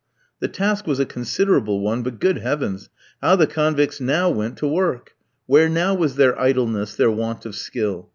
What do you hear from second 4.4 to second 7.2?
to work! Where now was their idleness, their